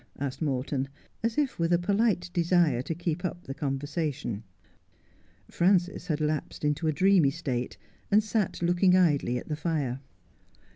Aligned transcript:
'asked 0.19 0.41
Morton, 0.41 0.89
as 1.21 1.37
if 1.37 1.59
with 1.59 1.71
a 1.71 1.77
polite 1.77 2.31
desire 2.33 2.81
to 2.81 2.95
keep 2.95 3.23
up 3.23 3.43
the 3.43 3.53
conversation. 3.53 4.43
Frances 5.47 6.07
had 6.07 6.19
lapsed 6.19 6.65
into 6.65 6.87
a 6.87 6.91
dreamy 6.91 7.29
state, 7.29 7.77
and 8.09 8.23
sat 8.23 8.63
looking 8.63 8.95
idly 8.97 9.37
at 9.37 9.47
the 9.47 9.55
fire. 9.55 9.99